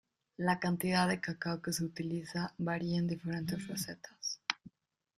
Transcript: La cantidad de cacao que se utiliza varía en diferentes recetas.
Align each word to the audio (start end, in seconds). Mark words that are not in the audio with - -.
La 0.37 0.59
cantidad 0.59 1.07
de 1.07 1.21
cacao 1.21 1.61
que 1.61 1.71
se 1.71 1.83
utiliza 1.83 2.55
varía 2.57 2.97
en 2.97 3.05
diferentes 3.05 3.67
recetas. 3.67 4.41